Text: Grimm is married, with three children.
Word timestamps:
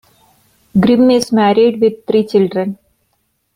Grimm 0.79 1.11
is 1.11 1.31
married, 1.31 1.79
with 1.79 2.07
three 2.07 2.25
children. 2.25 2.79